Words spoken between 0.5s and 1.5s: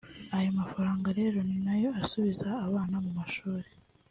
mafaranga rero